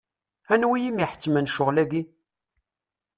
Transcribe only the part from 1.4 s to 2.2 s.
ccɣel-agi?